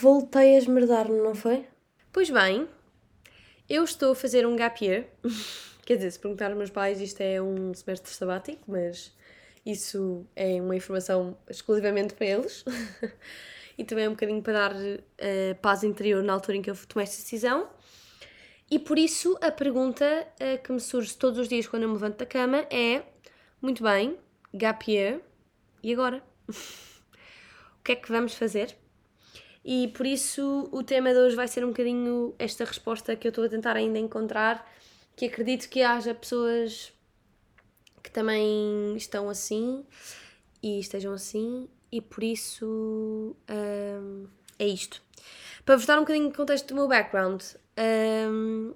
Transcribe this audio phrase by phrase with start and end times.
[0.00, 1.66] voltei a esmerdar-me, não foi?
[2.12, 2.68] Pois bem,
[3.68, 5.06] eu estou a fazer um gap year.
[5.86, 9.12] Quer dizer, se perguntar aos meus pais, isto é um semestre sabático, mas
[9.64, 12.64] isso é uma informação exclusivamente para eles.
[13.78, 16.76] e também é um bocadinho para dar uh, paz interior na altura em que eu
[16.86, 17.68] tomei esta decisão.
[18.70, 21.94] E por isso a pergunta uh, que me surge todos os dias quando eu me
[21.94, 23.02] levanto da cama é:
[23.62, 24.18] muito bem,
[24.52, 25.20] gap year,
[25.82, 26.22] e agora?
[26.48, 28.76] o que é que vamos fazer?
[29.68, 33.30] E por isso o tema de hoje vai ser um bocadinho esta resposta que eu
[33.30, 34.64] estou a tentar ainda encontrar,
[35.16, 36.92] que acredito que haja pessoas
[38.00, 39.84] que também estão assim
[40.62, 45.02] e estejam assim, e por isso hum, é isto.
[45.64, 47.42] Para vos dar um bocadinho de contexto do meu background,
[48.30, 48.72] hum,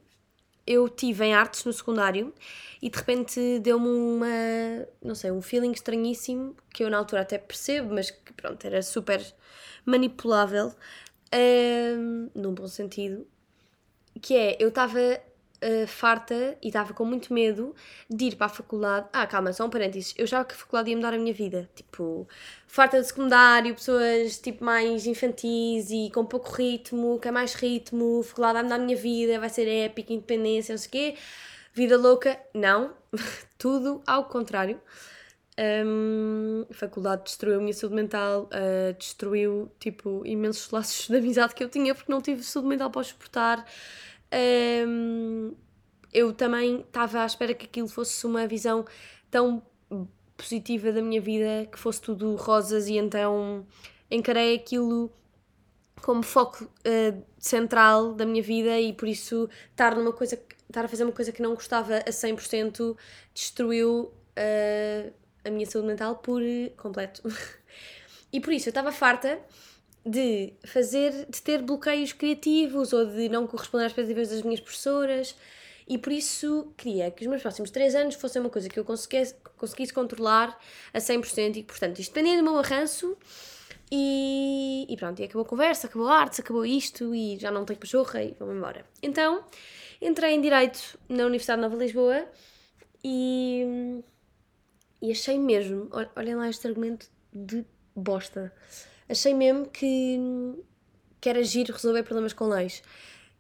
[0.66, 2.32] eu tive em artes no secundário
[2.80, 4.26] e de repente deu-me uma,
[5.02, 8.82] não sei, um feeling estranhíssimo que eu na altura até percebo, mas que pronto, era
[8.82, 9.20] super
[9.84, 10.72] manipulável,
[11.34, 13.26] um, num bom sentido,
[14.20, 14.98] que é, eu estava
[15.62, 17.74] uh, farta e estava com muito medo
[18.08, 19.08] de ir para a faculdade.
[19.12, 20.14] Ah, calma, só um parênteses.
[20.16, 21.68] Eu já que a faculdade ia mudar a minha vida.
[21.74, 22.26] Tipo,
[22.66, 28.54] farta de secundário, pessoas tipo mais infantis e com pouco ritmo, quer mais ritmo, faculdade
[28.54, 31.14] vai mudar a minha vida, vai ser épica, independência, não sei o quê.
[31.72, 32.94] Vida louca, não.
[33.58, 34.80] Tudo ao contrário.
[35.58, 41.54] Um, a faculdade destruiu a minha saúde mental, uh, destruiu tipo imensos laços de amizade
[41.54, 43.66] que eu tinha porque não tive saúde mental para suportar.
[44.32, 45.54] Um,
[46.12, 48.84] eu também estava à espera que aquilo fosse uma visão
[49.30, 49.62] tão
[50.36, 53.66] positiva da minha vida, que fosse tudo rosas, e então
[54.10, 55.12] encarei aquilo
[56.02, 60.88] como foco uh, central da minha vida e por isso estar numa coisa estar a
[60.88, 62.96] fazer uma coisa que não gostava a 100%
[63.34, 65.12] destruiu uh,
[65.44, 66.40] a minha saúde mental por
[66.76, 67.22] completo.
[68.32, 69.38] e por isso eu estava farta
[70.04, 75.34] de fazer, de ter bloqueios criativos ou de não corresponder às expectativas das minhas professoras
[75.86, 78.84] e por isso queria que os meus próximos 3 anos fossem uma coisa que eu
[78.84, 80.58] conseguisse, conseguisse controlar
[80.94, 83.16] a 100% e portanto isto dependia do meu arranço
[83.90, 87.64] e, e pronto, e acabou a conversa, acabou a arte, acabou isto e já não
[87.64, 88.84] tenho pachorra e vamos embora.
[89.02, 89.44] Então
[90.00, 92.24] entrei em Direito na Universidade de Nova Lisboa
[93.02, 94.00] e,
[95.02, 98.52] e achei mesmo, olhem lá este argumento de bosta
[99.10, 100.18] achei mesmo que,
[101.20, 102.82] que era giro resolver problemas com leis.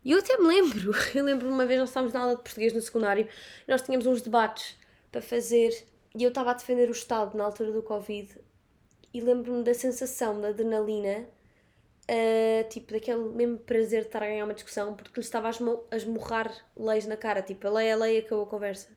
[0.04, 2.72] E eu até me lembro, eu lembro uma vez nós estávamos na aula de português
[2.72, 3.28] no secundário,
[3.68, 4.76] nós tínhamos uns debates
[5.12, 8.36] para fazer e eu estava a defender o Estado na altura do Covid
[9.12, 11.28] e lembro-me da sensação da adrenalina,
[12.08, 15.96] uh, tipo, daquele mesmo prazer de estar a ganhar uma discussão porque lhe estava a
[15.96, 18.88] esmurrar leis na cara, tipo, a lei é a lei, acabou a conversa.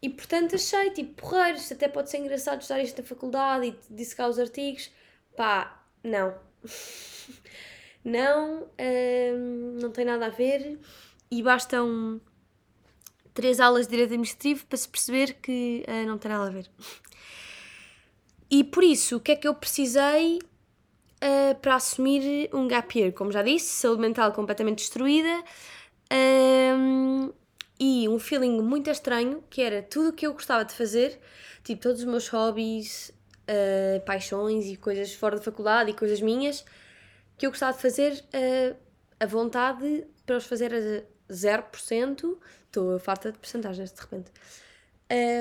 [0.00, 3.94] E portanto achei, tipo, porreiro, isto até pode ser engraçado estudar isto na faculdade e
[3.94, 4.90] disse cá os artigos
[5.36, 6.34] Pá, não.
[8.04, 10.78] não, hum, não tem nada a ver
[11.30, 12.20] e bastam
[13.32, 16.70] três aulas de direito administrativo para se perceber que uh, não tem nada a ver.
[18.50, 23.12] E por isso, o que é que eu precisei uh, para assumir um gap year?
[23.12, 25.42] Como já disse, saúde mental completamente destruída
[26.12, 27.32] um,
[27.80, 31.18] e um feeling muito estranho que era tudo o que eu gostava de fazer,
[31.64, 33.10] tipo todos os meus hobbies,
[33.48, 36.64] uh, paixões e coisas fora da faculdade e coisas minhas
[37.36, 38.76] que eu gostava de fazer uh,
[39.18, 42.38] a vontade para os fazer a 0%.
[42.66, 44.30] Estou farta de percentagens de repente.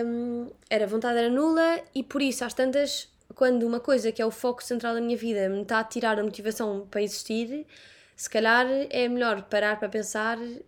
[0.05, 4.21] Um, era a vontade era nula e por isso, às tantas, quando uma coisa que
[4.21, 7.65] é o foco central da minha vida me está a tirar a motivação para existir,
[8.15, 10.61] se calhar é melhor parar para pensar eh,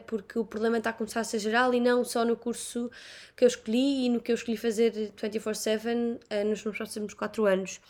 [0.00, 2.90] porque o problema está a começar a ser geral e não só no curso
[3.36, 7.80] que eu escolhi e no que eu escolhi fazer 24-7 eh, nos próximos 4 anos.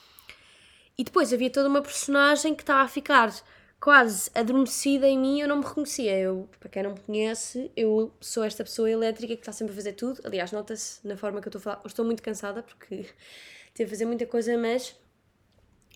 [0.96, 3.32] E depois havia toda uma personagem que estava a ficar
[3.80, 6.16] quase adormecida em mim, eu não me reconhecia.
[6.16, 9.76] Eu, para quem não me conhece, eu sou esta pessoa elétrica que está sempre a
[9.76, 10.20] fazer tudo.
[10.24, 11.80] Aliás, nota-se na forma que eu estou a falar.
[11.82, 13.06] Eu estou muito cansada porque
[13.74, 14.94] tive a fazer muita coisa, mas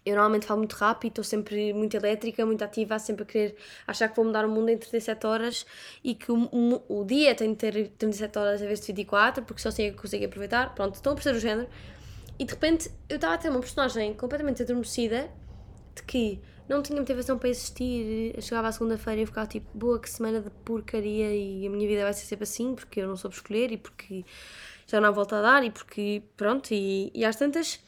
[0.06, 3.56] eu normalmente falo muito rápido, estou sempre muito elétrica, muito ativa, sempre a querer
[3.88, 5.66] achar que vou mudar o mundo em 37 horas
[6.04, 9.44] e que o, o, o dia tem de ter 37 horas em vez de 24,
[9.44, 10.72] porque só assim é que consigo aproveitar.
[10.76, 11.68] Pronto, estão a perceber o género.
[12.38, 15.28] E de repente eu estava a ter uma personagem completamente adormecida
[15.96, 18.32] de que não tinha motivação para existir.
[18.32, 21.88] Eu chegava à segunda-feira e ficava tipo, boa, que semana de porcaria e a minha
[21.88, 24.24] vida vai ser sempre assim, porque eu não soube escolher e porque
[24.86, 27.80] já não há volta a dar e porque, pronto, e, e às tantas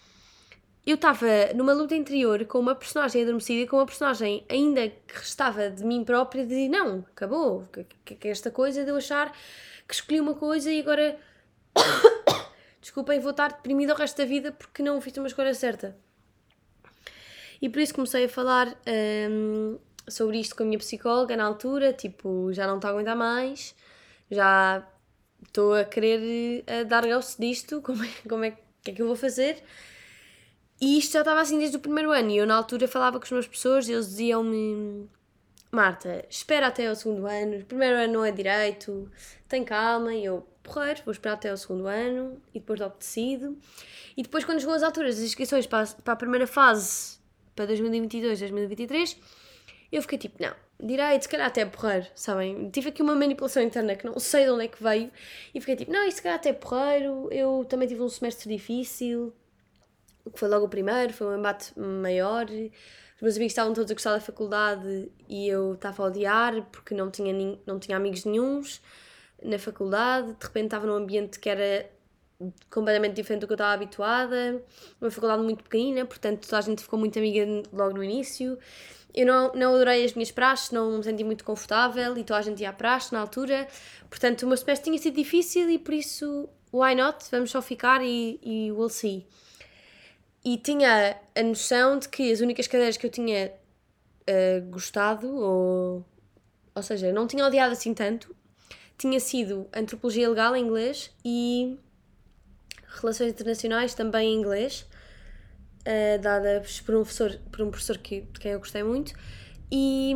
[0.90, 5.14] eu estava numa luta interior com uma personagem adormecida e com uma personagem ainda que
[5.14, 7.68] restava de mim própria de não, acabou,
[8.06, 9.30] que, que, esta coisa de eu achar
[9.86, 11.18] que escolhi uma coisa e agora
[12.80, 15.94] desculpem, vou estar deprimida o resto da vida porque não fiz uma escolha certa.
[17.60, 18.74] E por isso comecei a falar
[19.30, 23.16] hum, sobre isto com a minha psicóloga na altura, tipo, já não estou a aguentar
[23.16, 23.74] mais,
[24.30, 24.88] já
[25.46, 29.06] estou a querer a dar gosto disto, como é, como é que é que eu
[29.06, 29.62] vou fazer?
[30.80, 33.24] E isto já estava assim desde o primeiro ano, e eu na altura falava com
[33.24, 35.08] os meus professores e eles diziam-me
[35.70, 39.10] Marta, espera até ao segundo ano, o primeiro ano não é direito,
[39.46, 43.58] tem calma, e eu, porreiro, vou esperar até ao segundo ano, e depois logo decido.
[44.16, 47.18] E depois quando chegou as alturas das inscrições para a, para a primeira fase,
[47.54, 49.18] para 2022, 2023,
[49.92, 52.70] eu fiquei tipo, não, direito, se calhar até porreiro, sabem?
[52.70, 55.10] Tive aqui uma manipulação interna que não sei de onde é que veio,
[55.54, 59.34] e fiquei tipo, não, isto se calhar até porreiro, eu também tive um semestre difícil,
[60.32, 62.46] que foi logo o primeiro, foi um embate maior,
[63.18, 66.94] os meus amigos estavam todos a gostar da faculdade e eu estava a odiar porque
[66.94, 68.80] não tinha, não tinha amigos nenhums
[69.42, 71.90] na faculdade, de repente estava num ambiente que era
[72.70, 74.62] completamente diferente do que eu estava habituada,
[75.00, 78.56] uma faculdade muito pequenina, portanto toda a gente ficou muito amiga logo no início.
[79.12, 82.42] Eu não, não adorei as minhas praxes, não me senti muito confortável e toda a
[82.42, 83.66] gente ia à praxe na altura,
[84.08, 87.24] portanto o meu semestre tinha sido difícil e por isso, why not?
[87.32, 89.26] Vamos só ficar e, e we'll see
[90.48, 93.52] e tinha a noção de que as únicas cadeiras que eu tinha
[94.22, 96.06] uh, gostado, ou,
[96.74, 98.34] ou seja, não tinha odiado assim tanto,
[98.96, 101.78] tinha sido Antropologia Legal em inglês e
[102.98, 104.86] Relações Internacionais também em inglês,
[105.82, 109.12] uh, dadas por um professor, por um professor que, de quem eu gostei muito.
[109.70, 110.14] E,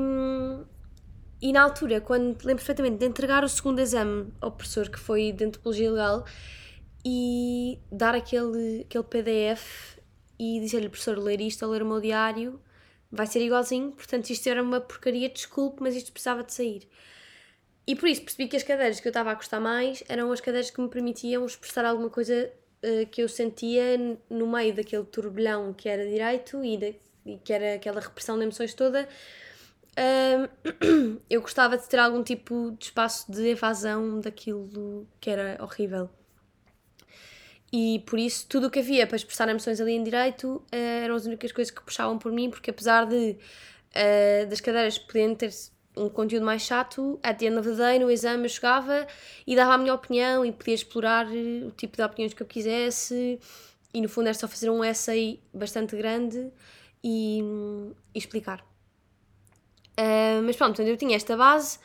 [1.42, 5.30] e na altura, quando lembro perfeitamente de entregar o segundo exame ao professor, que foi
[5.30, 6.24] de Antropologia Legal,
[7.04, 9.91] e dar aquele, aquele PDF
[10.42, 12.60] e dizer-lhe, professor, ler isto ou ler o meu diário
[13.12, 16.88] vai ser igualzinho, portanto isto era uma porcaria, desculpe, mas isto precisava de sair.
[17.86, 20.40] E por isso percebi que as cadeiras que eu estava a gostar mais eram as
[20.40, 22.50] cadeiras que me permitiam expressar alguma coisa
[22.82, 27.52] uh, que eu sentia no meio daquele turbilhão que era direito e, de, e que
[27.52, 29.08] era aquela repressão de emoções toda.
[31.30, 36.08] Eu gostava de ter algum tipo de espaço de evasão daquilo que era horrível
[37.72, 41.14] e por isso tudo o que havia para expressar emoções ali em direito uh, eram
[41.14, 45.50] as únicas coisas que puxavam por mim, porque apesar de uh, das cadeiras poderem ter
[45.96, 49.06] um conteúdo mais chato, at the end of the day, no exame eu chegava
[49.46, 53.38] e dava a minha opinião e podia explorar o tipo de opiniões que eu quisesse
[53.94, 56.50] e no fundo era só fazer um essay bastante grande
[57.02, 57.42] e,
[58.14, 58.60] e explicar.
[59.98, 61.78] Uh, mas pronto, eu tinha esta base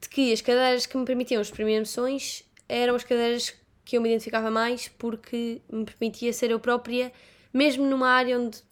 [0.00, 4.08] de que as cadeiras que me permitiam exprimir emoções eram as cadeiras que eu me
[4.08, 7.12] identificava mais porque me permitia ser eu própria,
[7.52, 8.62] mesmo numa área onde,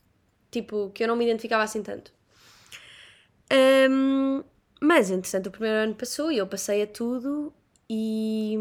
[0.51, 2.13] tipo, que eu não me identificava assim tanto.
[3.91, 4.43] Um,
[4.81, 7.53] mas, entretanto, o primeiro ano passou e eu passei a tudo
[7.89, 8.57] e...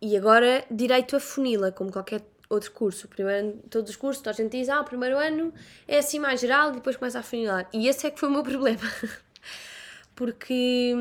[0.00, 3.08] E agora, direito a funila, como qualquer outro curso.
[3.08, 5.52] Primeiro todos os cursos, toda a gente diz, ah, o primeiro ano
[5.86, 7.68] é assim mais geral e depois começa a funilar.
[7.72, 8.82] E esse é que foi o meu problema.
[10.14, 10.94] Porque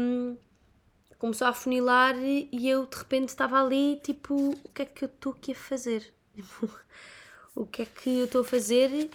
[1.22, 4.34] começou a funilar e eu de repente estava ali, tipo,
[4.64, 6.12] o que é que eu estou aqui a fazer?
[6.34, 6.68] Tipo,
[7.56, 9.08] o que é que eu estou a fazer?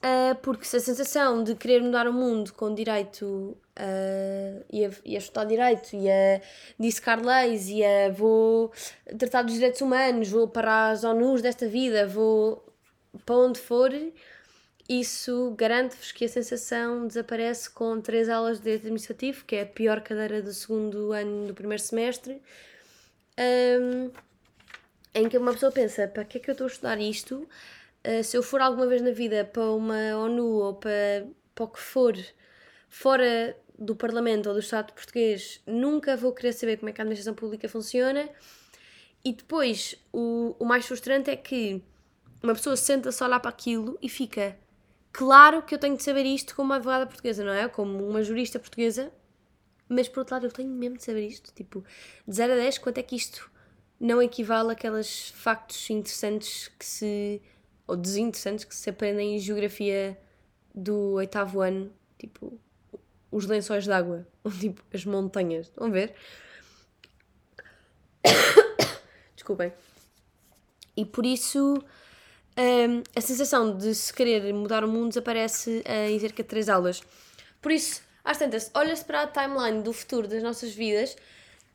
[0.00, 5.18] Uh, porque se a sensação de querer mudar o mundo com direito uh, e, a,
[5.18, 6.42] estudar direito e a
[6.76, 8.72] dissecar leis e a vou
[9.16, 12.66] tratar dos direitos humanos, vou para as ONUs desta vida, vou
[13.24, 13.90] para onde for,
[14.88, 19.66] isso garante-vos que a sensação desaparece com três aulas de direito administrativo, que é a
[19.66, 22.42] pior cadeira do segundo ano do primeiro semestre,
[23.80, 24.10] um,
[25.14, 27.48] em que uma pessoa pensa: para que é que eu estou a estudar isto?
[28.06, 31.68] Uh, se eu for alguma vez na vida para uma ONU ou para, para o
[31.68, 32.14] que for,
[32.90, 37.04] fora do Parlamento ou do Estado português, nunca vou querer saber como é que a
[37.04, 38.28] administração pública funciona.
[39.24, 41.82] E depois, o, o mais frustrante é que
[42.42, 44.54] uma pessoa senta-se a olhar para aquilo e fica
[45.14, 47.68] Claro que eu tenho de saber isto como uma advogada portuguesa, não é?
[47.68, 49.12] Como uma jurista portuguesa,
[49.88, 51.54] mas por outro lado eu tenho mesmo de saber isto.
[51.54, 51.84] Tipo,
[52.26, 53.48] de 0 a 10, quanto é que isto
[54.00, 57.40] não equivale àqueles factos interessantes que se.
[57.86, 60.18] ou desinteressantes que se aprendem em geografia
[60.74, 61.92] do oitavo ano?
[62.18, 62.58] Tipo,
[63.30, 65.70] os lençóis d'água, ou tipo, as montanhas.
[65.76, 66.12] Vão ver?
[69.36, 69.72] Desculpem.
[70.96, 71.80] E por isso
[72.56, 76.68] um, a sensação de se querer mudar o mundo desaparece uh, em cerca de 3
[76.68, 77.02] aulas.
[77.60, 81.16] Por isso, às tantas, olha-se para a timeline do futuro das nossas vidas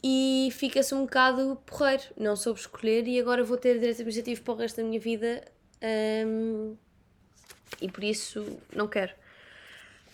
[0.03, 2.03] e fica-se um bocado porreiro.
[2.17, 5.43] Não soube escolher e agora vou ter direito administrativo para o resto da minha vida
[6.25, 6.75] um,
[7.81, 9.13] e por isso não quero.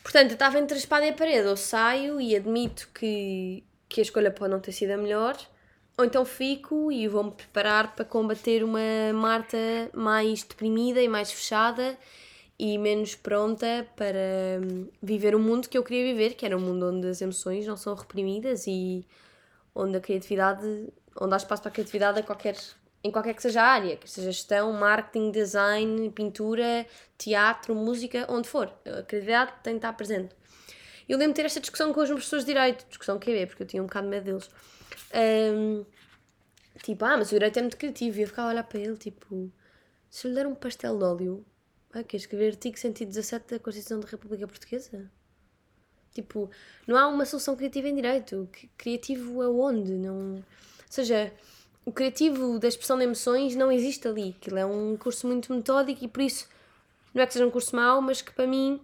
[0.02, 1.48] Portanto, eu estava entre a espada e a parede.
[1.48, 5.36] Ou saio e admito que, que a escolha pode não ter sido a melhor
[5.98, 8.80] ou então fico e vou-me preparar para combater uma
[9.14, 9.58] Marta
[9.94, 11.98] mais deprimida e mais fechada
[12.58, 14.18] e menos pronta para
[14.62, 17.66] hum, viver o mundo que eu queria viver, que era um mundo onde as emoções
[17.68, 19.06] não são reprimidas e
[19.74, 20.88] onde a criatividade,
[21.20, 22.56] onde há espaço para a criatividade a qualquer,
[23.04, 26.86] em qualquer que seja a área, que seja gestão, marketing, design, pintura,
[27.18, 28.72] teatro, música, onde for.
[28.86, 30.34] A criatividade tem de estar presente.
[31.08, 33.46] Eu lembro de ter esta discussão com os meus professores de Direito, discussão que é
[33.46, 34.50] porque eu tinha um bocado de medo deles.
[35.16, 35.86] Um,
[36.84, 38.20] tipo, ah, mas o Direito é muito criativo.
[38.20, 39.52] E eu ficava a olhar para ele, tipo,
[40.10, 41.46] se eu lhe der um pastel de óleo,
[41.94, 45.10] ah, quer escrever artigo 117 da Constituição da República Portuguesa?
[46.14, 46.50] Tipo,
[46.88, 48.50] não há uma solução criativa em direito.
[48.78, 49.94] Criativo aonde?
[49.94, 50.36] Não...
[50.36, 50.44] Ou
[50.90, 51.34] seja,
[51.86, 54.36] o criativo da expressão de emoções não existe ali.
[54.40, 56.48] Aquilo é um curso muito metódico e por isso
[57.14, 58.80] não é que seja um curso mau, mas que para mim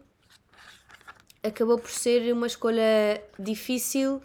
[1.43, 4.21] acabou por ser uma escolha difícil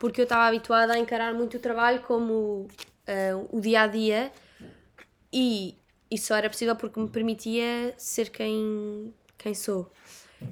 [0.00, 2.66] porque eu estava habituada a encarar muito o trabalho como
[3.06, 4.32] uh, o dia a dia
[5.30, 5.76] e
[6.10, 9.92] isso só era possível porque me permitia ser quem, quem sou.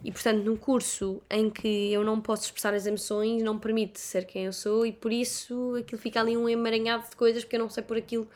[0.05, 3.99] E portanto, num curso em que eu não posso expressar as emoções, não me permite
[3.99, 7.57] ser quem eu sou e por isso aquilo fica ali um emaranhado de coisas porque
[7.57, 8.29] eu não sei por aquilo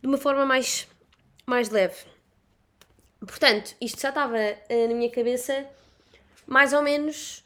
[0.00, 0.88] de uma forma mais,
[1.46, 1.98] mais leve.
[3.20, 5.66] Portanto, isto já estava uh, na minha cabeça
[6.46, 7.44] mais ou menos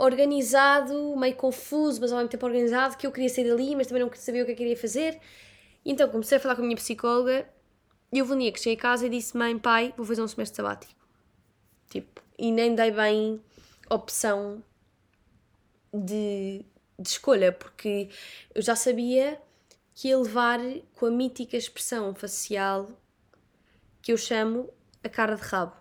[0.00, 4.02] organizado, meio confuso, mas ao mesmo tempo organizado, que eu queria sair dali, mas também
[4.02, 5.20] não sabia o que eu queria fazer.
[5.84, 7.46] Então comecei a falar com a minha psicóloga
[8.10, 10.56] e eu um que cheguei a casa e disse: Mãe, pai, vou fazer um semestre
[10.56, 10.98] sabático.
[11.90, 13.40] Tipo, e nem dei bem
[13.90, 14.64] opção
[15.92, 16.64] de,
[16.98, 18.08] de escolha, porque
[18.54, 19.40] eu já sabia
[19.94, 20.60] que ia levar
[20.94, 22.88] com a mítica expressão facial
[24.00, 24.72] que eu chamo
[25.04, 25.76] a cara de rabo.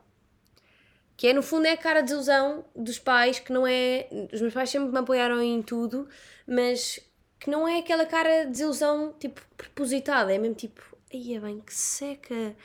[1.19, 4.07] Que é, no fundo, é a cara de ilusão dos pais, que não é.
[4.31, 6.07] Os meus pais sempre me apoiaram em tudo,
[6.47, 6.97] mas
[7.37, 10.33] que não é aquela cara de desilusão, tipo, propositada.
[10.33, 10.81] É mesmo tipo,
[11.13, 12.55] aí é bem, que seca.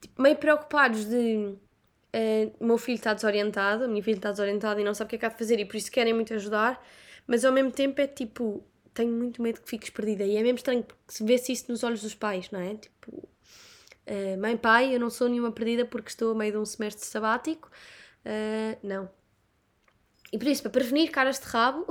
[0.00, 1.54] Tipo, meio preocupados de.
[2.16, 5.16] Uh, meu filho está desorientado, a minha filha está desorientada e não sabe o que
[5.16, 6.82] é que há de fazer e por isso querem muito ajudar,
[7.26, 8.64] mas ao mesmo tempo é tipo,
[8.94, 10.24] tenho muito medo que fiques perdida.
[10.24, 12.76] E é mesmo estranho porque se vê-se isso nos olhos dos pais, não é?
[12.76, 13.28] Tipo,
[14.10, 17.06] Uh, mãe, pai, eu não sou nenhuma perdida porque estou a meio de um semestre
[17.06, 17.70] sabático.
[18.26, 19.08] Uh, não.
[20.32, 21.86] E por isso, para prevenir caras de rabo,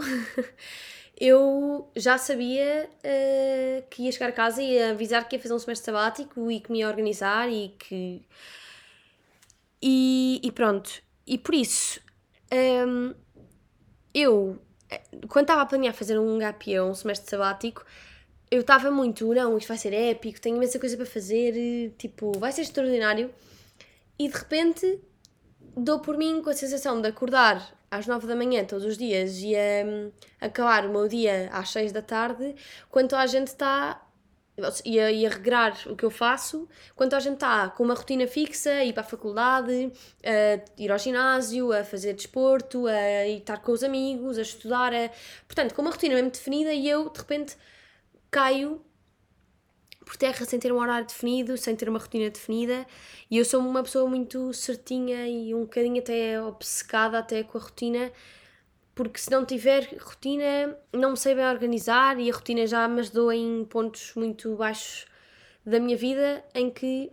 [1.18, 5.54] eu já sabia uh, que ia chegar a casa e ia avisar que ia fazer
[5.54, 8.22] um semestre sabático e que me ia organizar e que.
[9.82, 11.02] E, e pronto.
[11.26, 12.02] E por isso,
[12.52, 13.14] um,
[14.14, 14.62] eu,
[15.30, 17.86] quando estava a planear fazer um gap year, um semestre sabático,
[18.52, 22.52] eu estava muito, não, isto vai ser épico, tenho imensa coisa para fazer, tipo, vai
[22.52, 23.30] ser extraordinário.
[24.18, 25.00] E de repente
[25.78, 29.38] dou por mim com a sensação de acordar às nove da manhã todos os dias
[29.38, 32.56] e um, acabar o meu dia às seis da tarde,
[32.90, 34.02] quando a gente está
[34.84, 37.94] e a, e a regrar o que eu faço, quando a gente está com uma
[37.94, 39.92] rotina fixa, ir para a faculdade,
[40.24, 45.10] a ir ao ginásio, a fazer desporto, a estar com os amigos, a estudar, a...
[45.48, 47.56] portanto, com uma rotina mesmo definida e eu de repente
[48.30, 48.82] caio
[50.10, 52.86] por terra sem ter um horário definido, sem ter uma rotina definida,
[53.30, 57.62] e eu sou uma pessoa muito certinha e um bocadinho até obcecada até com a
[57.62, 58.12] rotina,
[58.96, 63.02] porque se não tiver rotina, não me sei bem organizar e a rotina já me
[63.02, 65.06] ajudou em pontos muito baixos
[65.64, 67.12] da minha vida em que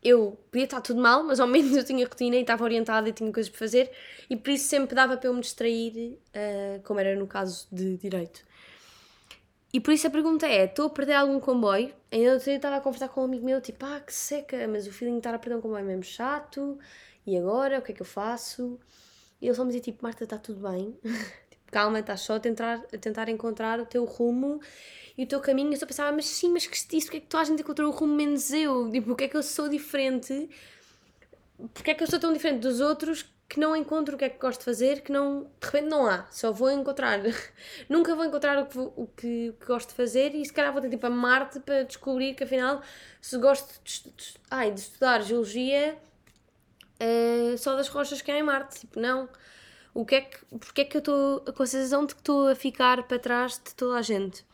[0.00, 3.12] eu podia estar tudo mal, mas ao menos eu tinha rotina e estava orientada e
[3.12, 3.90] tinha coisas para fazer,
[4.30, 7.96] e por isso sempre dava para eu me distrair, uh, como era no caso de
[7.96, 8.44] direito.
[9.72, 11.92] E por isso a pergunta é: estou a perder algum comboio?
[12.10, 14.86] Ainda outro dia estava a conversar com um amigo meu, tipo, ah, que seca, mas
[14.86, 16.78] o feeling de estar a perder um comboio é mesmo chato,
[17.26, 17.78] e agora?
[17.78, 18.78] O que é que eu faço?
[19.40, 20.94] E ele só me dizia, tipo, Marta, está tudo bem,
[21.50, 24.60] tipo, calma, estás só a tentar, a tentar encontrar o teu rumo
[25.16, 25.72] e o teu caminho.
[25.72, 27.90] Eu só pensava, mas sim, mas que isso, porque é que toda a gente encontrou
[27.90, 28.90] o rumo menos eu?
[28.90, 30.50] Tipo, porque é que eu sou diferente?
[31.72, 34.30] Porque é que eu sou tão diferente dos outros que não encontro o que é
[34.30, 37.20] que gosto de fazer, que não, de repente não há, só vou encontrar,
[37.86, 40.72] nunca vou encontrar o que, o, que, o que gosto de fazer e se calhar
[40.72, 42.80] vou ter tipo a Marte para descobrir que afinal
[43.20, 45.98] se gosto de, de, ai, de estudar geologia
[46.98, 49.28] uh, só das rochas que há em Marte, tipo não,
[49.92, 52.48] o que é que, porque é que eu estou com a sensação de que estou
[52.48, 54.46] a ficar para trás de toda a gente.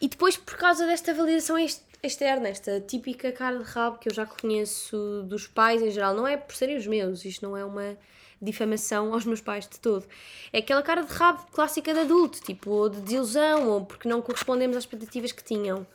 [0.00, 1.56] E depois por causa desta validação
[2.06, 6.26] externa, esta típica cara de rabo que eu já conheço dos pais em geral, não
[6.26, 7.96] é por serem os meus, isto não é uma
[8.40, 10.06] difamação aos meus pais de todo.
[10.52, 14.20] É aquela cara de rabo clássica de adulto, tipo, ou de desilusão, ou porque não
[14.20, 15.86] correspondemos às expectativas que tinham.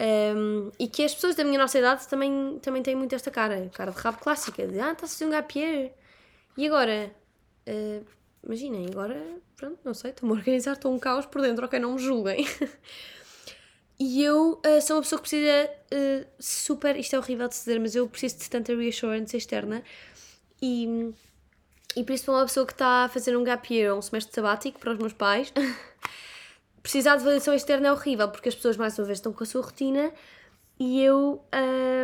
[0.00, 3.68] Um, e que as pessoas da minha nossa idade também, também têm muito esta cara,
[3.74, 5.92] cara de rabo clássica, de ah, está-se a fazer um gapier.
[6.56, 7.10] E agora?
[7.66, 8.04] Uh,
[8.44, 9.20] imaginem, agora,
[9.56, 12.46] pronto, não sei, estou-me a organizar, estou um caos por dentro, ok, não me julguem.
[14.00, 16.96] E eu uh, sou uma pessoa que precisa uh, super.
[16.96, 19.82] Isto é horrível de dizer, mas eu preciso de tanta reassurance externa
[20.62, 21.12] E,
[21.96, 24.34] e por isso, para uma pessoa que está a fazer um gap year um semestre
[24.34, 25.52] sabático para os meus pais,
[26.82, 29.46] precisar de validação externa é horrível, porque as pessoas, mais uma vez, estão com a
[29.46, 30.12] sua rotina
[30.78, 31.44] e eu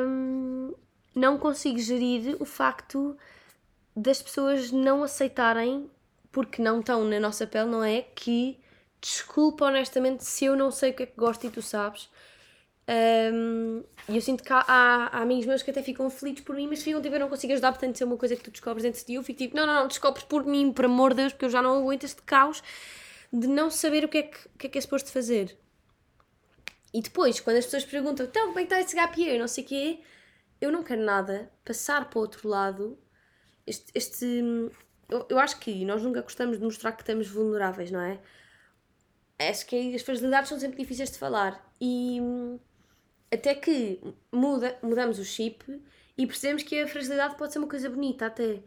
[0.05, 0.75] hum,
[1.15, 3.17] não consigo gerir o facto
[3.97, 5.89] das pessoas não aceitarem,
[6.33, 8.03] porque não estão na nossa pele, não é?
[8.03, 8.59] Que
[9.05, 12.09] desculpa honestamente se eu não sei o que é que gosto e tu sabes.
[12.87, 16.55] Um, e eu sinto que há, há, há, amigos meus que até ficam felizes por
[16.55, 18.51] mim, mas ficam tipo, eu não consigo ajudar, portanto, se é uma coisa que tu
[18.51, 21.17] descobres dentro de eu fico tipo, não, não, não, descobres por mim, por amor de
[21.17, 22.63] Deus, porque eu já não aguento este caos
[23.33, 25.57] de não saber o que é que, que, é, que é suposto fazer.
[26.93, 29.49] E depois, quando as pessoas perguntam, então, como é que está esse gap year, não
[29.49, 30.01] sei o quê,
[30.61, 32.99] eu não quero nada passar para o outro lado.
[33.67, 34.43] Este, este
[35.09, 38.21] eu, eu acho que nós nunca gostamos de mostrar que estamos vulneráveis, não é?
[39.39, 41.73] Acho que as fragilidades são sempre difíceis de falar.
[41.81, 42.21] E
[43.33, 44.01] até que
[44.33, 45.65] muda, mudamos o chip
[46.17, 48.61] e percebemos que a fragilidade pode ser uma coisa bonita até.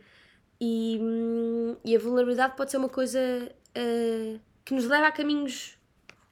[0.59, 0.99] E,
[1.85, 5.77] e a vulnerabilidade pode ser uma coisa uh, que nos leva a caminhos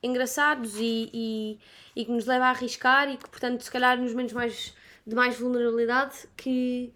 [0.03, 1.59] engraçados e, e,
[1.95, 4.75] e, que nos leva a arriscar e que, portanto, se calhar nos momentos mais,
[5.05, 6.93] de mais vulnerabilidade que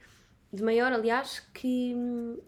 [0.52, 1.96] de maior, aliás, que,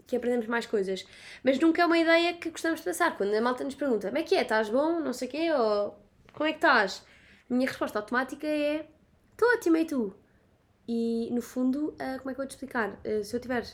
[0.06, 1.06] que aprendemos mais coisas.
[1.44, 3.16] Mas nunca é uma ideia que gostamos de passar.
[3.16, 5.52] Quando a malta nos pergunta como é que é, estás bom, não sei o quê,
[5.52, 5.96] ou
[6.32, 7.04] como é que estás?
[7.50, 8.86] A minha resposta automática é
[9.32, 10.14] estou ótima e tu?
[10.88, 12.98] E no fundo, uh, como é que eu vou te explicar?
[13.04, 13.64] Uh, se eu tiver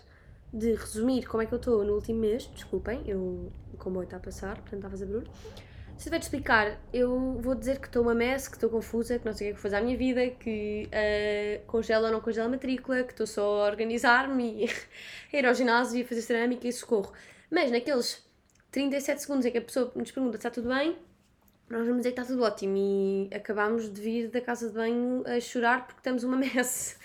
[0.53, 4.17] de resumir como é que eu estou no último mês, desculpem, eu, o comboio está
[4.17, 5.31] a passar, portanto está a fazer barulho.
[5.99, 9.27] Se tiver de explicar, eu vou dizer que estou uma mess, que estou confusa, que
[9.27, 12.21] não sei o que é que fazer à minha vida, que uh, congela ou não
[12.21, 14.71] congela a matrícula, que estou só a organizar-me e
[15.35, 17.13] a ir ao ginásio e a fazer cerâmica e socorro.
[17.51, 18.25] Mas naqueles
[18.71, 20.97] 37 segundos em que a pessoa nos pergunta se está tudo bem,
[21.69, 25.25] nós vamos dizer que está tudo ótimo e acabámos de vir da casa de banho
[25.27, 26.97] a chorar porque estamos uma messe.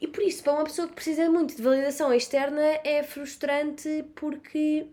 [0.00, 4.88] E por isso, para uma pessoa que precisa muito de validação externa, é frustrante porque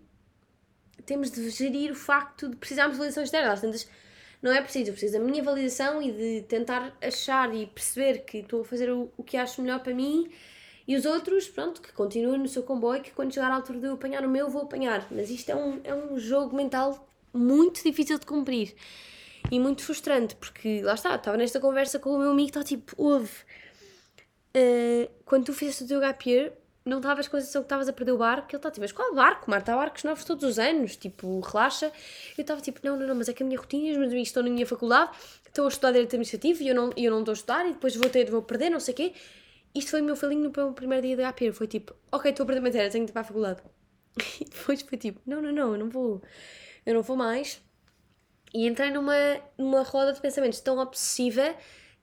[1.06, 3.51] temos de gerir o facto de precisarmos de validação externa.
[3.51, 3.88] Às
[4.41, 8.39] não é preciso, eu preciso da minha validação e de tentar achar e perceber que
[8.39, 10.29] estou a fazer o, o que acho melhor para mim
[10.88, 13.86] e os outros, pronto, que continuem no seu comboio, que quando chegar à altura de
[13.86, 15.08] eu apanhar o meu, vou apanhar.
[15.10, 18.75] Mas isto é um, é um jogo mental muito difícil de cumprir
[19.49, 22.93] e muito frustrante, porque lá está, estava nesta conversa com o meu amigo, está tipo,
[22.97, 23.32] ouve,
[24.56, 26.51] uh, quando tu fizeste o teu gap year,
[26.86, 28.48] não estavas com a sensação que estavas a perder o barco?
[28.50, 29.74] Ele está tipo, mas qual barco, Marta?
[29.74, 31.91] Há barcos novos todos os anos, tipo, relaxa.
[32.38, 34.30] Eu estava tipo, não, não, não, mas é que a minha rotina, os meus amigos
[34.30, 35.12] estão na minha faculdade,
[35.48, 37.96] estão a estudar direito administrativo e eu não, eu não estou a estudar e depois
[37.96, 39.13] vou ter, vou perder, não sei o quê.
[39.74, 42.48] Isto foi o meu feeling no primeiro dia gap year, foi tipo, ok, estou a
[42.48, 43.62] perder matéria, tenho de ir para a faculdade.
[44.41, 46.22] E depois foi tipo, não, não, não, eu não vou,
[46.86, 47.62] eu não vou mais.
[48.54, 49.15] E entrei numa,
[49.58, 51.56] numa roda de pensamentos tão obsessiva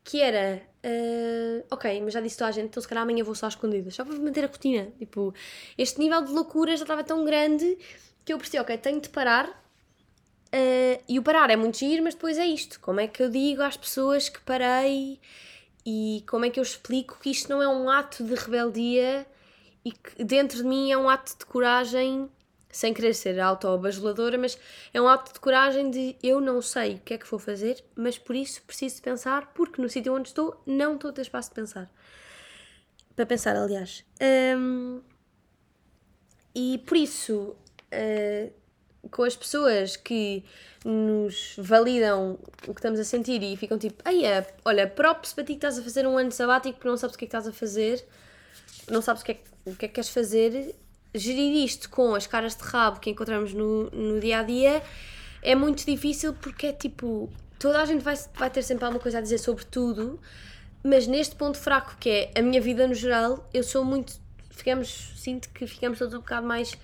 [0.04, 3.34] que era, uh, ok, mas já disse toda a gente, então se calhar amanhã vou
[3.34, 4.88] só às escondidas, só para manter a rotina.
[4.98, 5.34] Tipo,
[5.76, 7.78] este nível de loucura já estava tão grande
[8.24, 9.48] que eu percebi, ok, tenho de parar.
[10.52, 12.80] Uh, e o parar é muito giro, mas depois é isto.
[12.80, 15.20] Como é que eu digo às pessoas que parei
[15.86, 19.26] e como é que eu explico que isto não é um ato de rebeldia
[19.84, 22.28] e que dentro de mim é um ato de coragem
[22.70, 24.58] sem querer ser autoabajuladora, mas
[24.92, 27.82] é um ato de coragem de eu não sei o que é que vou fazer,
[27.96, 31.50] mas por isso preciso pensar, porque no sítio onde estou não estou a ter espaço
[31.50, 31.90] de pensar.
[33.16, 34.04] Para pensar, aliás.
[34.56, 35.00] Um,
[36.54, 37.56] e por isso,
[37.92, 38.52] uh,
[39.10, 40.44] com as pessoas que
[40.84, 45.52] nos validam o que estamos a sentir e ficam tipo, Eia, olha, props para ti
[45.52, 47.46] que estás a fazer um ano sabático porque não sabes o que é que estás
[47.46, 48.04] a fazer,
[48.90, 50.74] não sabes o que é, o que, é que queres fazer,
[51.14, 54.82] gerir isto com as caras de rabo que encontramos no, no dia a dia
[55.42, 57.30] é muito difícil porque é tipo.
[57.58, 60.18] Toda a gente vai, vai ter sempre alguma coisa a dizer sobre tudo,
[60.82, 64.14] mas neste ponto fraco que é a minha vida no geral, eu sou muito.
[64.50, 66.74] Ficamos, sinto que ficamos todos um bocado mais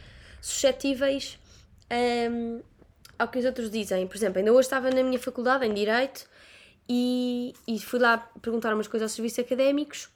[0.40, 1.38] suscetíveis
[2.30, 2.60] um,
[3.18, 4.06] ao que os outros dizem.
[4.06, 6.26] Por exemplo, ainda hoje estava na minha faculdade, em Direito,
[6.88, 10.08] e, e fui lá perguntar umas coisas aos serviços académicos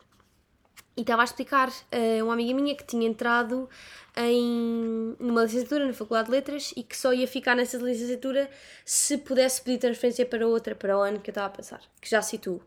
[0.96, 3.68] e estava a explicar uh, uma amiga minha que tinha entrado
[4.16, 8.50] em numa licenciatura na Faculdade de Letras e que só ia ficar nessa licenciatura
[8.84, 12.10] se pudesse pedir transferência para outra, para o ano que eu estava a pensar, que
[12.10, 12.60] já situo.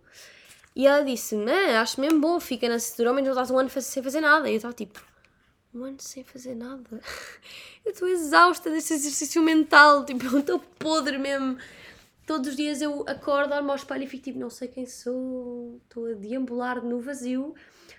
[0.75, 1.35] E ela disse:
[1.79, 4.49] acho mesmo bom, fica na licenciatura, ao menos não estás um ano sem fazer nada.
[4.49, 5.03] E eu estava tipo:
[5.73, 6.89] Um ano sem fazer nada?
[7.85, 11.57] eu estou exausta desse exercício mental, tipo, eu estou podre mesmo.
[12.25, 15.79] Todos os dias eu acordo, olho ao espelho e fico tipo: Não sei quem sou,
[15.83, 17.53] estou a deambular no vazio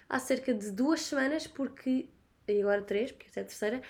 [0.09, 2.09] há cerca de duas semanas, porque.
[2.49, 3.83] e agora três, porque esta é a terceira,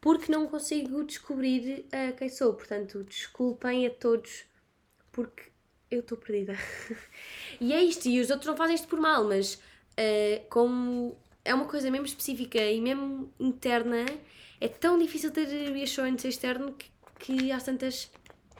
[0.00, 2.54] porque não consigo descobrir uh, quem sou.
[2.54, 4.44] Portanto, desculpem a todos,
[5.12, 5.44] porque
[5.90, 6.54] eu estou perdida.
[7.60, 11.54] e é isto, e os outros não fazem isto por mal, mas uh, como é
[11.54, 14.06] uma coisa mesmo específica e mesmo interna,
[14.60, 18.10] é tão difícil ter reassurance externo que, que às tantas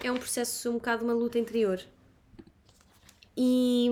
[0.03, 1.81] é um processo um bocado uma luta interior.
[3.37, 3.89] E,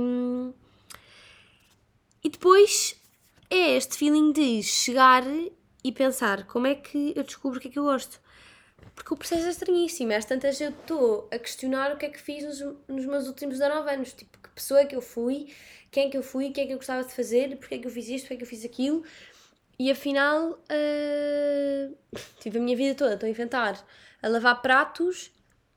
[2.24, 2.97] e depois
[3.50, 5.24] é este feeling de chegar
[5.82, 8.20] e pensar como é que eu descubro o que é que eu gosto.
[8.94, 10.12] Porque o processo é estranhíssimo.
[10.12, 13.58] Às tantas eu estou a questionar o que é que fiz nos, nos meus últimos
[13.58, 14.12] 19 anos.
[14.12, 15.54] Tipo, que pessoa é que eu fui,
[15.90, 17.78] quem é que eu fui, o que é que eu gostava de fazer, porque é
[17.78, 19.04] que eu fiz isto, porque é que eu fiz aquilo.
[19.78, 21.96] E afinal, uh,
[22.40, 23.82] tive a minha vida toda, estou a inventar,
[24.20, 25.30] a lavar pratos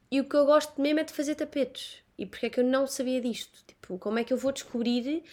[0.10, 2.01] e o que eu gosto mesmo é de fazer tapetes.
[2.22, 3.52] E porque é que eu não sabia disto?
[3.66, 5.24] Tipo, como é que eu vou descobrir?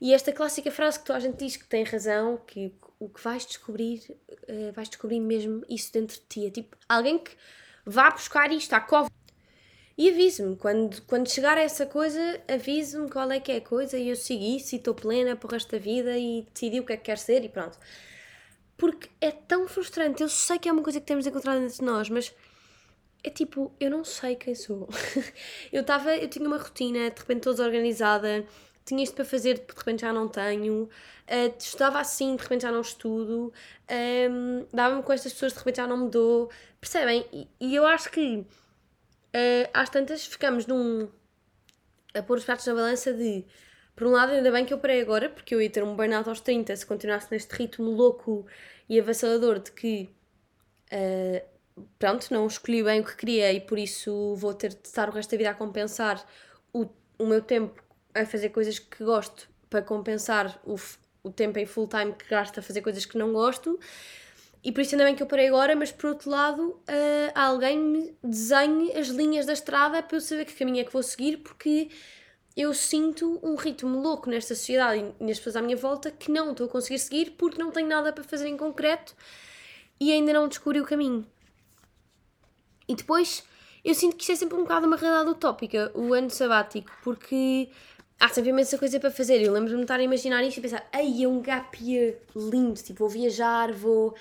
[0.00, 3.22] E esta clássica frase que toda a gente diz que tem razão, que o que
[3.22, 4.00] vais descobrir,
[4.48, 6.46] uh, vais descobrir mesmo isso dentro de ti.
[6.46, 7.32] É tipo, alguém que
[7.84, 9.10] vá buscar isto à cova.
[9.98, 13.98] E avise-me, quando, quando chegar a essa coisa, avise-me qual é que é a coisa
[13.98, 16.86] e eu segui isso e estou plena para o resto da vida e decidi o
[16.86, 17.78] que é que quero ser e pronto.
[18.78, 22.08] Porque é tão frustrante, eu sei que é uma coisa que temos encontrado entre nós,
[22.08, 22.34] mas
[23.22, 24.88] é tipo, eu não sei quem sou.
[25.72, 28.44] eu estava, eu tinha uma rotina, de repente toda organizada,
[28.84, 32.72] tinha isto para fazer, de repente já não tenho, uh, estudava assim, de repente já
[32.72, 33.52] não estudo,
[34.30, 37.26] um, dava-me com estas pessoas, de repente já não me dou, percebem?
[37.32, 41.08] E, e eu acho que uh, às tantas ficamos num.
[42.14, 43.44] a pôr os pratos na balança de.
[43.94, 46.28] Por um lado, ainda bem que eu parei agora, porque eu ia ter um burnout
[46.28, 48.46] aos 30 se continuasse neste ritmo louco
[48.88, 50.10] e avassalador de que.
[50.92, 51.49] Uh,
[51.98, 55.12] pronto, não escolhi bem o que queria e por isso vou ter de estar o
[55.12, 56.24] resto da vida a compensar
[56.72, 56.86] o,
[57.18, 57.82] o meu tempo
[58.14, 60.76] a fazer coisas que gosto para compensar o,
[61.22, 63.78] o tempo em full time que gasto a fazer coisas que não gosto.
[64.62, 67.78] E por isso ainda bem que eu parei agora, mas por outro lado, uh, alguém
[67.78, 71.38] me desenhe as linhas da estrada para eu saber que caminho é que vou seguir,
[71.38, 71.88] porque
[72.54, 76.50] eu sinto um ritmo louco nesta sociedade e nas pessoas à minha volta que não
[76.50, 79.14] estou a conseguir seguir porque não tenho nada para fazer em concreto
[79.98, 81.26] e ainda não descobri o caminho.
[82.90, 83.44] E depois
[83.84, 87.68] eu sinto que isto é sempre um bocado uma realidade utópica, o ano sabático, porque
[88.18, 89.40] há sempre imensa coisa para fazer.
[89.40, 92.82] Eu lembro-me de estar a imaginar isto e pensar, ei, é um gap year lindo,
[92.82, 94.16] tipo, vou viajar, vou,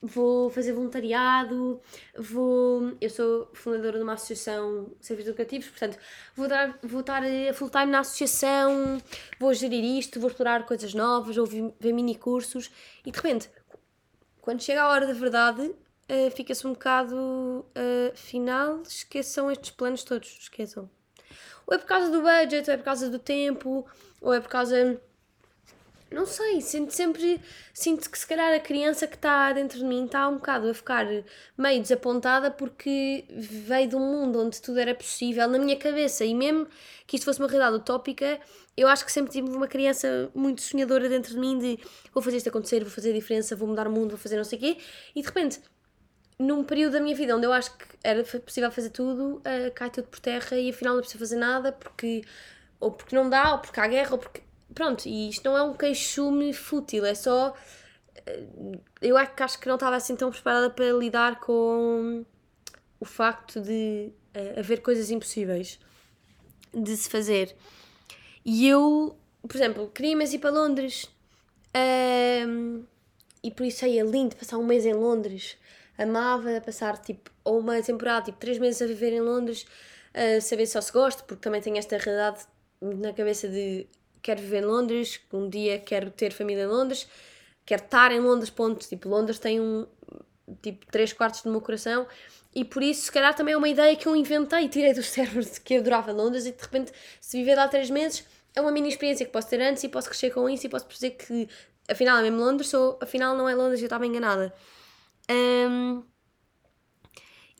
[0.00, 1.80] vou fazer voluntariado,
[2.16, 2.92] vou...
[3.00, 5.98] Eu sou fundadora de uma associação de serviços educativos, portanto,
[6.36, 9.02] vou, dar, vou estar a full time na associação,
[9.36, 12.70] vou gerir isto, vou explorar coisas novas, vou ver mini cursos
[13.04, 13.50] e de repente,
[14.40, 15.74] quando chega a hora da verdade,
[16.10, 20.88] uh, fica-se um bocado uh, final, esqueçam estes planos todos, esqueçam.
[21.66, 23.86] Ou é por causa do budget, ou é por causa do tempo,
[24.20, 25.00] ou é por causa.
[26.10, 27.40] Não sei, sinto sempre.
[27.72, 30.74] Sinto que se calhar a criança que está dentro de mim está um bocado a
[30.74, 31.06] ficar
[31.56, 36.34] meio desapontada porque veio de um mundo onde tudo era possível na minha cabeça e
[36.34, 36.66] mesmo
[37.06, 38.38] que isto fosse uma realidade utópica,
[38.76, 41.78] eu acho que sempre tive uma criança muito sonhadora dentro de mim de
[42.12, 44.44] vou fazer isto acontecer, vou fazer a diferença, vou mudar o mundo, vou fazer não
[44.44, 44.78] sei o quê,
[45.14, 45.60] e de repente
[46.42, 49.90] num período da minha vida onde eu acho que era possível fazer tudo, uh, cai
[49.90, 52.22] tudo por terra e afinal não é preciso fazer nada porque
[52.82, 54.42] ou porque não dá, ou porque há guerra, ou porque.
[54.74, 57.54] Pronto, e isto não é um queixume fútil, é só.
[58.28, 62.24] Uh, eu acho que não estava assim tão preparada para lidar com
[62.98, 65.78] o facto de uh, haver coisas impossíveis
[66.74, 67.54] de se fazer.
[68.44, 71.08] E eu, por exemplo, queria ir para Londres.
[72.46, 72.84] Um,
[73.44, 75.56] e por isso aí é lindo passar um mês em Londres
[76.02, 79.66] amava passar tipo uma temporada, tipo três meses a viver em Londres,
[80.14, 82.44] a saber só se gosto, porque também tenho esta realidade
[82.80, 83.86] na cabeça de
[84.22, 87.08] quero viver em Londres, um dia quero ter família em Londres,
[87.64, 88.86] quero estar em Londres, ponto.
[88.86, 89.86] Tipo, Londres tem um
[90.60, 92.06] tipo três quartos do meu coração
[92.54, 95.42] e por isso se calhar também é uma ideia que eu inventei, tirei do cérebro
[95.42, 98.70] de que eu adorava Londres e de repente se viver lá três meses é uma
[98.70, 101.48] mini experiência que posso ter antes e posso crescer com isso e posso perceber que
[101.88, 104.52] afinal é mesmo Londres ou afinal não é Londres e eu estava enganada.
[105.30, 106.02] Um,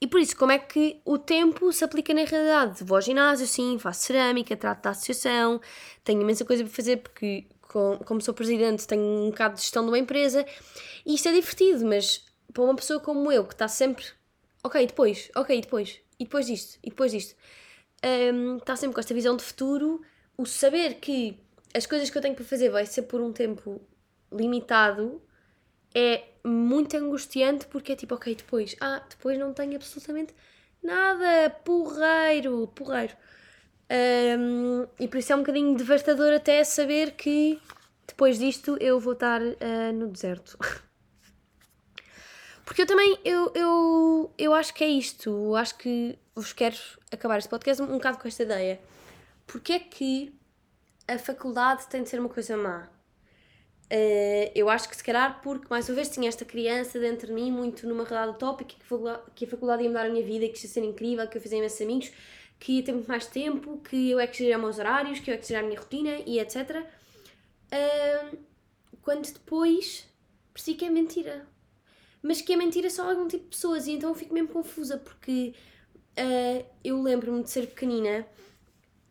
[0.01, 2.83] e por isso, como é que o tempo se aplica na realidade?
[2.83, 5.61] Vou ao ginásio, sim, faço cerâmica, trato da associação,
[6.03, 7.47] tenho imensa coisa para fazer porque,
[8.05, 10.45] como sou presidente, tenho um bocado de gestão de uma empresa
[11.07, 14.05] e isto é divertido, mas para uma pessoa como eu, que está sempre,
[14.65, 17.37] ok, depois, ok, depois, e depois disto, e depois disto,
[18.35, 20.03] um, está sempre com esta visão de futuro,
[20.37, 21.39] o saber que
[21.73, 23.81] as coisas que eu tenho para fazer vai ser por um tempo
[24.33, 25.23] limitado
[25.95, 30.35] é muito angustiante porque é tipo, ok, depois, ah, depois não tenho absolutamente
[30.83, 33.15] nada, porreiro, porreiro.
[33.91, 37.61] Um, e por isso é um bocadinho devastador até saber que
[38.07, 40.59] depois disto eu vou estar uh, no deserto.
[42.65, 46.77] Porque eu também, eu, eu, eu acho que é isto, eu acho que vos quero
[47.11, 48.81] acabar este podcast um, um bocado com esta ideia.
[49.47, 50.33] Porque é que
[51.07, 52.89] a faculdade tem de ser uma coisa má?
[53.93, 57.33] Uh, eu acho que se calhar porque, mais uma vez, tinha esta criança dentro de
[57.35, 58.87] mim, muito numa realidade utópica, que
[59.35, 61.59] que a faculdade ia mudar a minha vida, que ia ser incrível, que eu fizia
[61.59, 62.11] imensos amigos,
[62.59, 65.37] que ia ter muito mais tempo, que eu é que meus horários, que eu é
[65.37, 66.87] que a minha rotina e etc.
[67.71, 68.39] Uh,
[69.03, 70.09] quando depois
[70.55, 71.47] percebi que é mentira.
[72.23, 74.97] Mas que é mentira só algum tipo de pessoas, e então eu fico mesmo confusa,
[74.97, 75.53] porque
[76.19, 78.27] uh, eu lembro-me de ser pequenina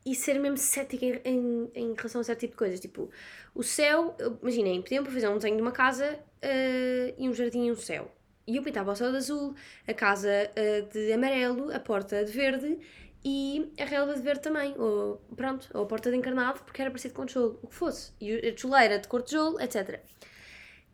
[0.06, 2.80] e ser mesmo cética em, em, em, relação a certo tipo de coisas.
[2.80, 3.10] Tipo,
[3.54, 7.68] o céu, imaginem, pediam para fazer um desenho de uma casa uh, e um jardim
[7.68, 8.12] e um céu.
[8.48, 9.56] E eu pintava o céu de azul,
[9.88, 12.80] a casa uh, de amarelo, a porta de verde
[13.24, 16.90] e a relva de verde também, ou pronto, ou a porta de encarnado, porque era
[16.90, 18.12] parecido com tijolo, o que fosse.
[18.20, 20.00] E a tijoleira de cor de tijolo, etc.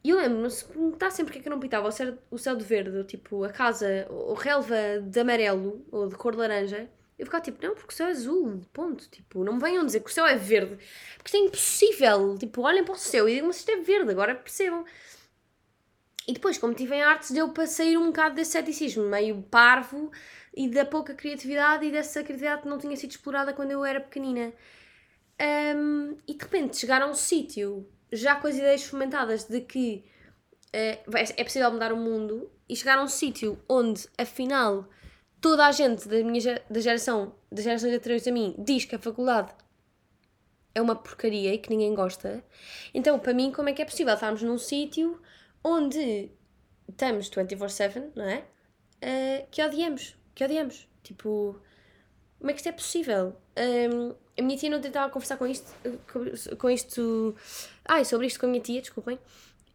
[0.03, 2.37] E eu lembro-me, se perguntar sempre porque é que eu não pintava o céu, o
[2.37, 6.89] céu de verde, tipo a casa, ou relva de amarelo, ou de cor de laranja,
[7.17, 9.09] eu ficava tipo, não, porque o céu é azul, ponto.
[9.09, 10.77] Tipo, não me venham dizer que o céu é verde.
[11.17, 12.37] Porque isto é impossível.
[12.37, 14.85] Tipo, olhem para o céu e digam se isto é verde, agora percebam.
[16.27, 20.11] E depois, como tive em artes, deu para sair um bocado desse ceticismo, meio parvo
[20.55, 23.99] e da pouca criatividade e dessa criatividade que não tinha sido explorada quando eu era
[23.99, 24.53] pequenina.
[25.39, 30.03] Um, e de repente chegar a um sítio, já com as ideias fomentadas de que
[30.67, 34.89] uh, é possível mudar o mundo, e chegar a um sítio onde, afinal,
[35.41, 38.99] toda a gente da minha da geração, das gerações anteriores a mim, diz que a
[38.99, 39.51] faculdade
[40.73, 42.43] é uma porcaria e que ninguém gosta.
[42.93, 45.19] Então, para mim, como é que é possível estarmos num sítio
[45.63, 46.31] onde
[46.87, 48.43] estamos 24-7, não é?
[48.97, 50.87] Uh, que odiamos, que odiamos.
[51.03, 51.59] Tipo,
[52.37, 53.35] como é que isto é possível?
[53.57, 55.71] Um, a minha tia não tentava conversar com isto,
[56.11, 57.35] com, com isto.
[57.85, 59.17] Ai, sobre isto com a minha tia, desculpem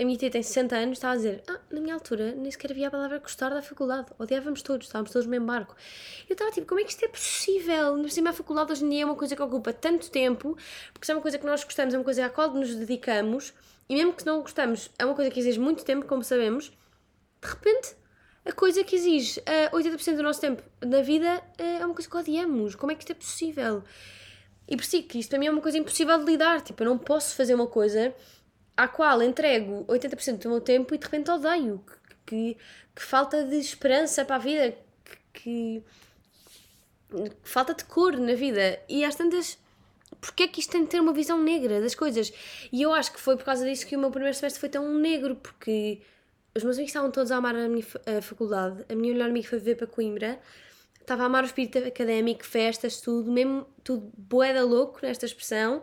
[0.01, 2.73] a minha tia tem 60 anos, estava a dizer: Ah, na minha altura nem sequer
[2.73, 5.77] havia a palavra gostar da faculdade, odiávamos todos, estávamos todos no mesmo barco.
[6.29, 7.97] Eu estava tipo: Como é que isto é possível?
[8.01, 10.57] Por cima, a faculdade hoje em dia é uma coisa que ocupa tanto tempo,
[10.93, 13.53] porque é uma coisa que nós gostamos, é uma coisa à qual nos dedicamos,
[13.89, 16.73] e mesmo que não gostamos, é uma coisa que exige muito tempo, como sabemos,
[17.43, 17.95] de repente.
[18.45, 21.95] A coisa que exige uh, eh, 80% do nosso tempo na vida uh, é uma
[21.95, 22.75] coisa que odiamos.
[22.75, 23.85] Como é que isto é possível?
[24.67, 26.61] E por si que isto para mim é uma coisa impossível de lidar.
[26.61, 28.13] Tipo, eu não posso fazer uma coisa
[28.77, 31.85] à qual entrego 80% do meu tempo e de repente odeio.
[32.27, 32.57] Que,
[32.95, 34.77] que, falta de esperança para a vida,
[35.35, 35.83] que,
[37.11, 38.81] que, falta de cor na vida.
[38.89, 39.59] E às tantas,
[40.21, 42.33] porque é que isto tem de ter uma visão negra das coisas?
[42.73, 44.93] E eu acho que foi por causa disso que o meu primeiro semestre foi tão
[44.95, 46.01] negro, porque
[46.55, 47.85] os meus amigos estavam todos a amar a minha
[48.19, 48.85] a faculdade.
[48.89, 50.41] A minha melhor amiga foi viver para Coimbra.
[51.01, 55.83] Estava a amar o espírito académico, festas, tudo, mesmo tudo boeda louco nesta expressão.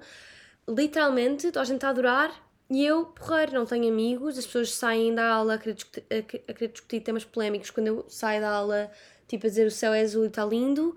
[0.67, 5.33] Literalmente, a gente a adorar e eu, porreiro, não tenho amigos, as pessoas saem da
[5.33, 6.03] aula a querer, discutir,
[6.47, 8.91] a querer discutir temas polémicos quando eu saio da aula,
[9.27, 10.95] tipo a dizer o céu é azul e está lindo,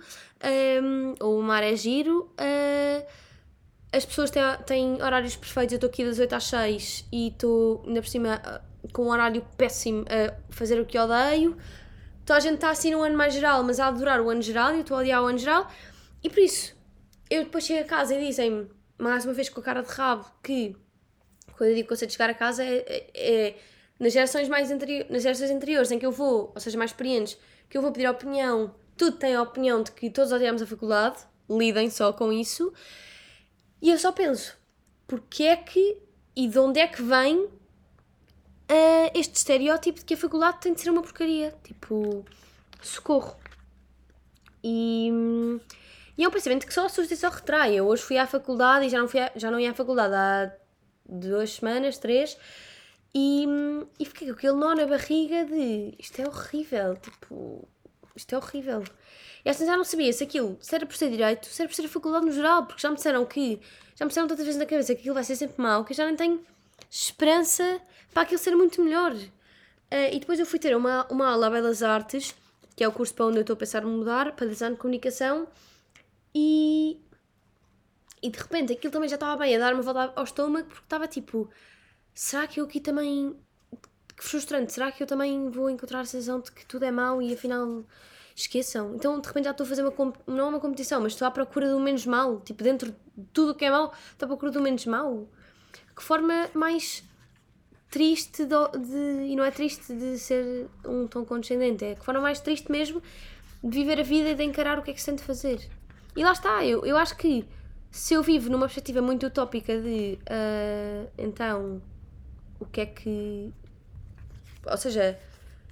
[0.82, 2.30] um, ou o mar é giro.
[2.32, 3.06] Uh,
[3.90, 7.82] as pessoas têm, têm horários perfeitos, eu estou aqui das 8 às 6 e estou,
[7.86, 11.56] ainda por cima, uh, com um horário péssimo a fazer o que odeio.
[12.22, 14.72] Então a gente está assim no ano mais geral, mas a adorar o ano geral
[14.72, 15.70] e eu estou a odiar o ano geral.
[16.22, 16.76] E por isso,
[17.30, 20.26] eu depois chego a casa e dizem-me, mais uma vez com a cara de rabo,
[20.42, 20.76] que
[21.62, 23.56] quando eu digo conceito de chegar a casa, é, é, é
[24.00, 27.38] nas gerações mais anteriores, nas gerações anteriores em que eu vou, ou seja, mais experientes,
[27.70, 31.18] que eu vou pedir opinião, tudo tem a opinião de que todos odiamos a faculdade,
[31.48, 32.72] lidem só com isso,
[33.80, 34.58] e eu só penso,
[35.06, 35.98] porque é que
[36.34, 37.50] e de onde é que vem uh,
[39.14, 41.54] este estereótipo de que a faculdade tem de ser uma porcaria?
[41.62, 42.24] Tipo,
[42.80, 43.36] socorro.
[44.64, 45.12] E,
[46.18, 47.74] e é um pensamento que só assusta e só retrai.
[47.74, 50.14] Eu hoje fui à faculdade e já não, fui a, já não ia à faculdade
[50.14, 50.61] há
[51.20, 52.36] duas semanas, três,
[53.14, 53.46] e,
[53.98, 57.68] e fiquei com aquele nó na barriga de isto é horrível, tipo,
[58.16, 58.82] isto é horrível.
[59.44, 61.74] E assim já não sabia se aquilo se era por ser direito, se era por
[61.74, 63.60] ser faculdade no geral, porque já me disseram que,
[63.96, 65.96] já me disseram tantas vezes na cabeça que aquilo vai ser sempre mau, que eu
[65.96, 66.40] já nem tenho
[66.90, 67.80] esperança
[68.12, 69.12] para aquilo ser muito melhor.
[69.12, 72.34] Uh, e depois eu fui ter uma, uma aula a Belas Artes,
[72.74, 75.46] que é o curso para onde eu estou a pensar mudar, para design de comunicação,
[76.34, 76.98] e
[78.22, 80.84] e de repente aquilo também já estava bem a dar uma volta ao estômago porque
[80.84, 81.50] estava tipo:
[82.14, 83.36] será que eu aqui também.
[84.16, 87.20] Que frustrante, será que eu também vou encontrar a sensação de que tudo é mau
[87.20, 87.82] e afinal
[88.36, 88.94] esqueçam?
[88.94, 90.12] Então de repente já estou a fazer uma.
[90.26, 92.40] não é uma competição, mas estou à procura do menos mal.
[92.40, 95.26] Tipo, dentro de tudo o que é mau, estou à procura do menos mal.
[95.96, 97.02] Que forma mais
[97.90, 102.22] triste de, de, e não é triste de ser um tom condescendente, é que forma
[102.22, 103.02] mais triste mesmo
[103.62, 105.68] de viver a vida e de encarar o que é que se de fazer.
[106.16, 107.46] E lá está, eu, eu acho que
[107.92, 111.82] se eu vivo numa perspectiva muito utópica de uh, então
[112.58, 113.52] o que é que.
[114.64, 115.18] Ou seja,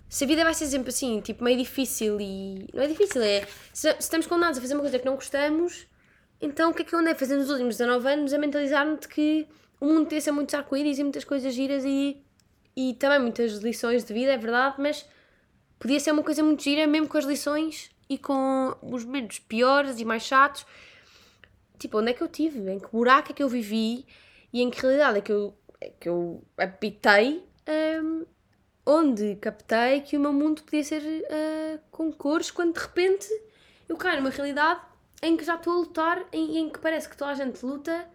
[0.07, 2.69] se a vida vai ser sempre assim, tipo, meio difícil e.
[2.75, 3.47] Não é difícil, é.
[3.73, 5.87] Se, estamos condenados a fazer uma coisa que não gostamos,
[6.41, 8.99] então o que é que eu andei a fazer nos últimos 19 anos a mentalizar-me
[8.99, 9.49] de que
[9.81, 12.23] o mundo podia ser muitos arco-íris e muitas coisas giras e,
[12.77, 15.07] e também muitas lições de vida, é verdade, mas
[15.79, 19.99] podia ser uma coisa muito gira, mesmo com as lições e com os momentos piores
[20.01, 20.67] e mais chatos.
[21.81, 22.61] Tipo, onde é que eu tive?
[22.71, 24.07] Em que buraco é que eu vivi?
[24.53, 27.43] E em que realidade é que eu, é que eu habitei?
[28.03, 28.27] Um,
[28.85, 33.29] onde captei que o meu mundo podia ser uh, com cores, quando de repente
[33.89, 34.81] eu caio numa realidade
[35.23, 38.07] em que já estou a lutar, em, em que parece que toda a gente luta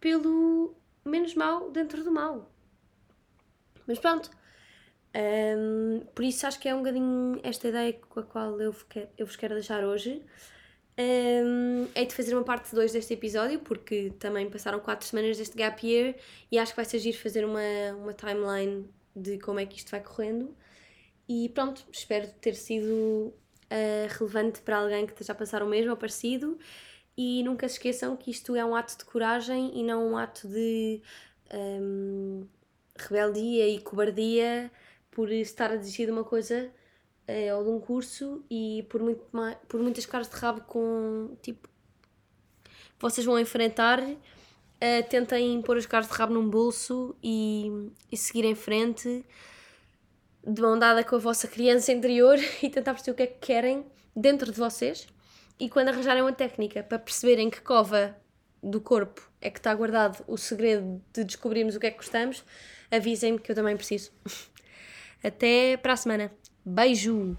[0.00, 2.50] pelo menos mal dentro do mal.
[3.86, 4.30] Mas pronto.
[5.14, 8.74] Um, por isso acho que é um bocadinho esta ideia com a qual eu,
[9.18, 10.24] eu vos quero deixar hoje.
[10.98, 15.56] Um, é de fazer uma parte 2 deste episódio, porque também passaram 4 semanas deste
[15.56, 16.14] gap year
[16.50, 17.60] e acho que vai ser giro fazer uma,
[17.96, 20.54] uma timeline de como é que isto vai correndo.
[21.28, 23.32] E pronto, espero ter sido
[23.72, 26.58] uh, relevante para alguém que esteja a passar o mesmo ou parecido.
[27.16, 30.48] E nunca se esqueçam que isto é um ato de coragem e não um ato
[30.48, 31.02] de
[31.52, 32.46] um,
[32.96, 34.70] rebeldia e cobardia
[35.10, 36.70] por estar a desistir de uma coisa
[37.28, 39.24] uh, ou de um curso e por, muito
[39.68, 41.68] por muitas caras de rabo com tipo
[42.98, 44.18] vocês vão enfrentar uh,
[45.08, 49.24] tentem pôr as caras de rabo num bolso e, e seguir em frente
[50.44, 53.46] de mão dada com a vossa criança interior e tentar perceber o que é que
[53.46, 55.06] querem dentro de vocês
[55.58, 58.16] e quando arranjarem uma técnica para perceberem que cova
[58.62, 62.44] do corpo é que está guardado o segredo de descobrirmos o que é que gostamos,
[62.90, 64.12] avisem-me que eu também preciso.
[65.22, 66.32] Até para a semana.
[66.64, 67.36] Beijo!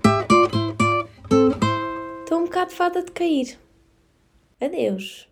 [2.23, 3.57] Estou um bocado fada de cair.
[4.59, 5.29] Adeus.